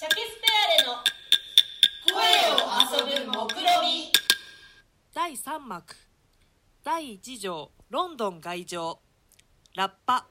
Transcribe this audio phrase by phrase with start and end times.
[0.00, 1.04] シャケスペアレの
[2.08, 2.16] 声
[2.54, 4.10] を遊ぶ目論み。
[5.12, 5.94] 第3幕
[6.82, 9.00] 第1条ロンドン外場
[9.76, 10.26] ラッパ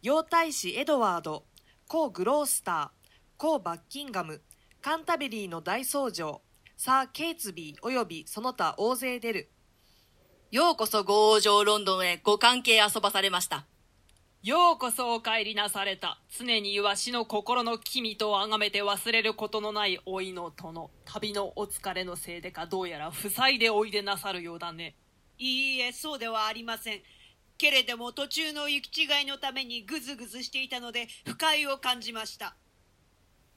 [0.00, 1.42] 洋大使エドワード。
[1.88, 3.10] コグロースター。
[3.36, 4.42] コバッキンガム。
[4.80, 6.40] カンタベリーの大僧正
[6.76, 9.50] サー・ケイツビー及びその他大勢出る。
[10.52, 13.66] ようこそご往生ロンドンへご関係遊ばされました。
[14.42, 16.18] ようこそお帰りなされた。
[16.34, 20.90] 常にわしの心の君と崇めて忘れることのない老いの殿。
[21.04, 24.94] 旅のお疲れのせいでかどうやら塞いでおいでなさるようだね。
[25.36, 27.02] いいえ、そうではありません。
[27.58, 32.56] けれども途中の行き違いのためにぐずぐずしていたので不快を感じました。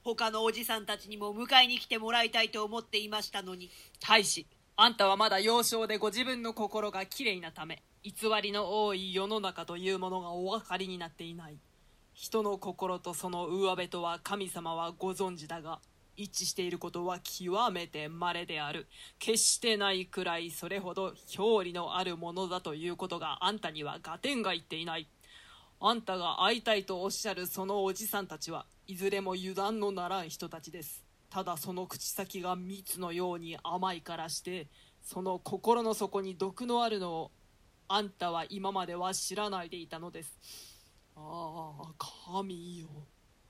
[0.02, 3.70] 他のおじさんたちにも迎えに来てもらいたいと思っていましたのに。
[4.06, 4.46] 大使、
[4.76, 11.58] あんたはまだ幼少でご自分の心がきれいなため、偽りの多い世の中というものがお分かりになっていない。
[12.12, 15.78] 人の心とその上辺とは神様はご存知だが、
[16.16, 18.88] 一致していることは極めて稀である。
[19.20, 25.06] 決してないくらいそれほど表裏のあるものだということがあんたには合点がいっていない。
[25.78, 31.03] あんたが会いたいとおっしゃるそのおじさんたちはいずれも油断のならん人たちです。
[31.34, 34.68] ただその口先が蜜のように甘いからして、
[35.02, 37.32] その心の底に毒のあるのを
[37.88, 40.38] あんたは今までは知らないでいたのです。
[41.16, 41.92] ああ、
[42.38, 42.86] 神よ。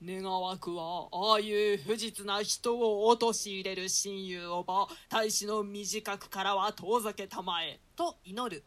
[0.03, 7.81] 願わくは、ああいう不実な人を陥れる親友をば、大使の短くからは遠ざけたまえ。
[7.95, 8.65] と祈る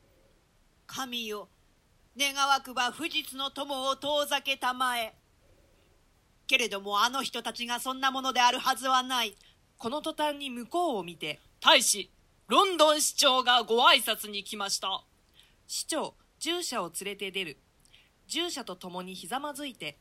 [0.85, 1.49] 神よ、
[2.15, 5.15] 願わくば不実の友を遠ざけたまえ。
[6.47, 9.35] けれどもあの人たちがそんなものであるはずはない。
[9.77, 12.09] この途端に向こうを見て大使、
[12.47, 15.03] ロンドン市長がご挨拶に来ました。
[15.67, 17.57] 市長従者を連れて出る
[18.27, 19.97] 従者と共にひざまずいて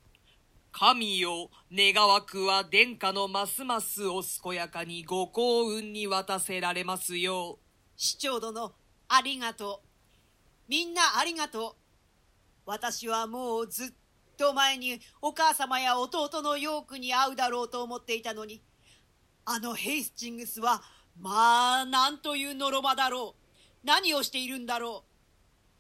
[0.78, 7.58] 神よ、願わくは殿下のますますお健やかにご幸運に渡せられますよう。
[7.97, 8.74] 市長殿、
[9.08, 9.89] ありがとう。
[10.68, 11.74] みんなありがとう。
[12.67, 13.89] 私はもうずっ
[14.36, 18.63] と前にお母様や弟のヨークに会うだろうと思っていたのに、
[19.45, 20.83] あのヘイスチングスは、
[21.19, 23.86] まあ、なんというのろまだろう。
[23.86, 25.05] 何をしているんだろ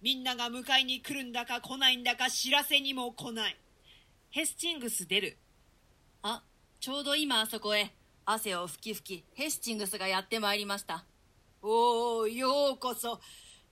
[0.00, 0.04] う。
[0.04, 3.56] みんなが迎えに来るんだか来ないんだか知らせにも来ない。
[4.30, 5.38] ヘスチングス出る
[6.22, 6.42] あ、
[6.80, 7.92] ちょうど今あそこへ、
[8.24, 11.04] 汗を吹き吹き、ヘスチングスがやってまいりました。
[11.62, 13.20] おお、ようこそ。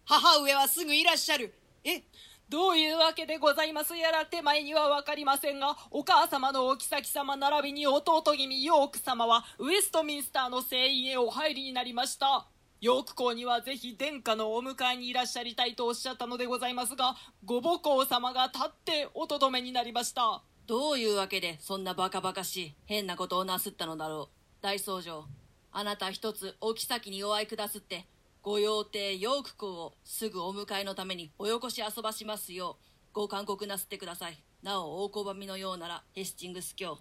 [0.05, 1.55] 母上はすぐいらっしゃる。
[1.85, 2.03] え、
[2.55, 12.47] どういうわけでございますやら手前にはわかりませんが、お母様のお妃様並びに弟君ヨーク様はウエストミンスターの聖院へお入りになりました。
[12.81, 20.41] ヨーク公にはぜひ殿下のお迎えにいらっしゃりたいとおっしゃったのでございますが、ご母公様が立っておとどめになりました。
[20.69, 24.63] どういうわけで、そんなバカバカしい、変なことをなすったのだろう。
[24.63, 25.25] 大僧正、
[25.73, 28.07] あなた一つお妃にお会いくだすって、
[28.45, 32.85] ご用邸ヨーク公をすぐお迎えのためにおよこし遊ばしますよう、
[33.15, 34.37] ご勧告なすってください。
[34.63, 36.99] なお、大拒みのようなら、ヘスチングス卿、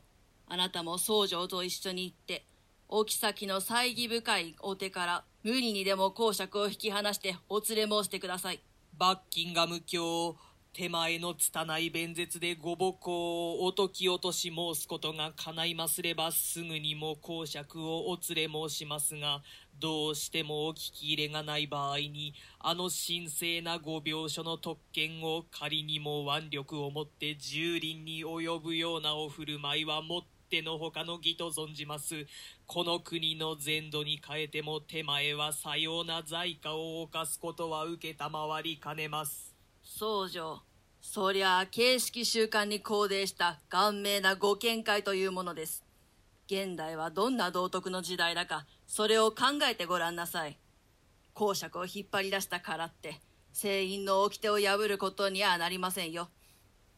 [0.47, 2.45] あなたも僧正と一緒に行って、
[2.87, 8.61] お妃の猜疑深いお手から、無理にでも公爵を引き離してお連れ申してください。
[8.97, 10.37] バッキンガム卿、
[10.73, 19.43] 手前の拙い弁舌でご母公をおとき落とし申すことが叶いますればすぐにも公爵をお連れ申しますが、
[19.83, 32.25] どうしてもお聞き入れがない場合に、あの神聖なご病所の特権を仮にも腕力をもって蹂躙に及ぶようなお振る舞いはもってのほかの義と存じます。
[32.65, 39.53] この国の全土に変えても手前はさような罪過を犯すことは受けたまわりかねます。
[39.83, 40.61] 僧正
[41.01, 45.82] そりゃあ形式習慣に肯定した顔命なご見解というものです
[46.47, 50.57] 現代はどんな道徳の時代だかそれを考えてごらんなさい。
[51.33, 53.19] 公爵を引っ張り出したからって
[53.53, 56.29] 聖院の掟を破ることにはなりませんよ。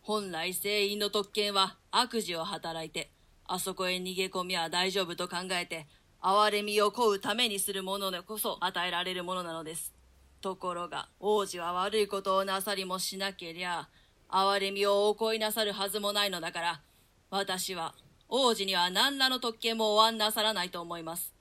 [0.02, 3.12] 本来聖院の特権は悪事を働いて
[3.46, 5.88] あそこへ逃げ込みは大丈夫と考えて
[6.22, 9.94] 憐れみを請うためにするものでこそ与えられるものなのです。
[10.42, 13.88] ところが王子は悪いことをなさりもしなけりゃ
[14.30, 16.82] 憐れみをおこいなさるはずもないのだから
[17.32, 17.96] 私は
[18.30, 21.34] 王子には何らの特権もおわんなさらないと思います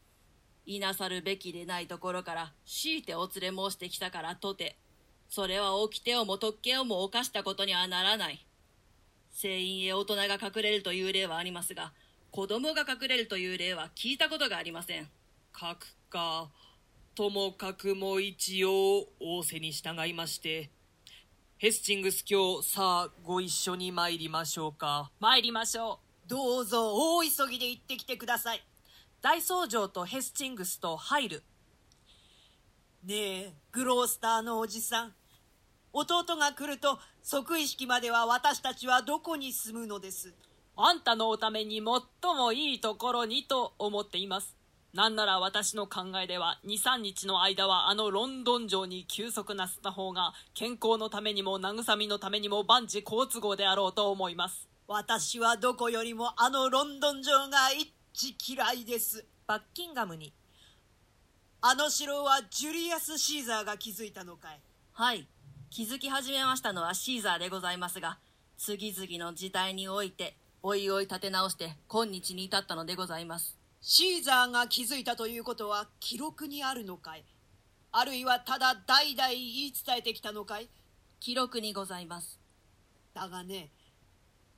[0.66, 4.76] いなさるべきでないところから強いてお連れ申してきたからとて
[5.28, 8.44] それは掟をも特権をも犯したことにはならない
[9.30, 11.92] 聖院へ大人が隠れるという例はありますが
[12.30, 15.08] 子供が隠れるという例は聞いたことがありません
[15.56, 16.48] 書くか、
[17.16, 20.70] ともかくも一応仰せに従いまして、
[21.58, 25.10] ヘスチングス卿、さあご一緒に参りましょうか。
[25.18, 26.03] 参りましょう。
[26.26, 28.62] どうぞ大急ぎで行ってきてください。
[29.20, 31.42] 大僧正とヘスチングスと入る
[33.04, 35.12] ねえグロースターのおじさん。
[35.92, 40.34] 弟が来ると即位式までは私たちはどこに住むのです。
[40.76, 41.84] あんたのおために最
[42.34, 44.56] もいいところにと思っています。
[44.94, 54.73] なんなら私の考えでは23日の間はあのロンドン城に休息なすった方が健康のためにも慰みのためにも万事好都合であろうと思います。
[54.86, 57.70] 私はどこよりもあのロンドン城が
[58.12, 59.24] 一嫌いです。
[59.46, 60.34] バッキンガムに。
[61.62, 64.60] あの城はジュリアス・シーザーが築いたのかい。
[64.92, 65.26] はい。
[65.70, 68.18] 気づき始めましたのはシーザーでございますが
[68.58, 73.56] 次々の時代においておいおい立て直して今日に至ったのでございます。
[73.80, 77.24] シーザーが築いたということは記録にあるのかい。
[77.90, 80.68] あるいはただ代々言い伝えてきたのかい。
[81.20, 82.38] 記録にございます。
[83.14, 83.70] だがね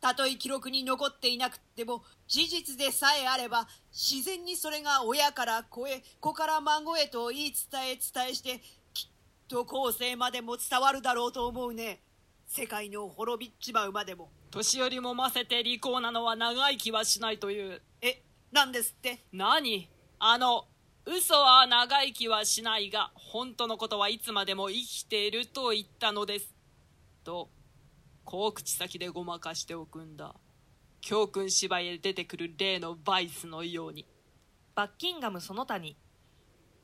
[0.06, 8.60] たとえ記録に残っていなくっても事実でさえあれば自然にそれが親から子へ子から孫へと言い伝え伝えして
[8.94, 9.10] きっ
[9.48, 12.00] と後世までも伝わるだろうと思うね。
[12.46, 14.30] 世界の滅びっちまうまでも。
[14.52, 17.82] 年寄りもませて利口なのは長生きはしないという。
[18.00, 19.24] えなんですって？
[19.32, 19.88] 何？
[20.20, 20.68] あの
[21.04, 26.54] 嘘は長生きはしないが本当のことはいつまでも生きていると言ったのです。
[27.24, 27.48] と
[28.26, 30.34] こう口先でごまかしておくんだ。
[31.00, 34.04] 教訓芝居へ出てくる例のバイスのように。
[34.74, 35.96] バッキンガムその他に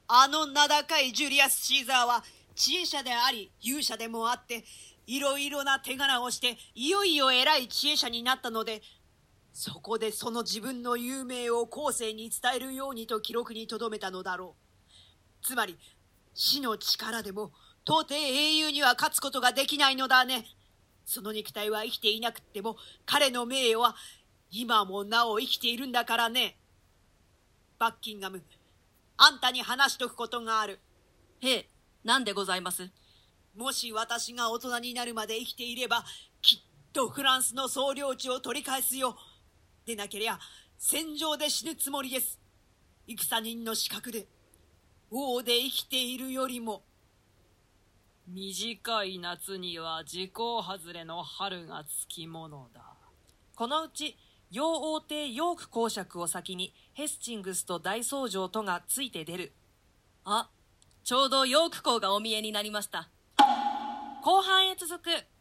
[0.07, 2.25] あの名高いジュリアス・シーザーは
[2.55, 4.65] 知恵者であり勇者でもあって
[5.07, 8.81] いろいろな手柄をしていよいよ偉い知恵者になったので
[9.53, 14.55] そこでその自分の有名を後世に伝えるようにと記録に留めたのだろ
[15.43, 15.45] う。
[15.45, 15.77] つまり
[16.35, 17.53] 死の力でも
[17.85, 20.47] 到底英雄には勝つことができないのだね
[21.05, 23.95] その肉体は生きていなくっても彼の名誉は
[24.51, 26.57] 今もなお生きているんだからね。
[27.79, 28.43] バッキンガム
[29.17, 30.79] あんたに話しとくことがある。
[31.41, 31.69] へえ
[32.05, 32.91] 何でございます？
[33.57, 36.05] もし私が大人になるまで生きていれば
[36.41, 36.59] きっ
[36.93, 39.17] とフランスの総領地を取り返すよ。
[39.85, 40.39] でなけりゃ
[40.79, 42.39] 戦場で死ぬつもりです。
[43.09, 44.27] 戦人の資格で
[45.11, 46.83] 王で生きているよりも
[48.29, 52.83] 短い夏には時効外れの春がつきものだ。
[53.55, 54.17] このうち
[54.51, 59.53] 洋王帝ヨーク公爵を先にヘスチングスと大僧正とがついて出る。
[60.25, 60.49] あ
[61.05, 63.09] ちょうどヨーク公がお見えになりました。
[64.23, 65.09] 後半へ続く。